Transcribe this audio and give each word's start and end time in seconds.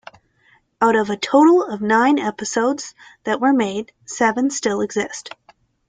Out 0.81 0.95
of 0.95 1.11
a 1.11 1.15
total 1.15 1.63
of 1.63 1.79
nine 1.79 2.17
episodes 2.17 2.95
that 3.23 3.39
were 3.39 3.53
made, 3.53 3.91
seven 4.05 4.49
still 4.49 4.81
exist. 4.81 5.29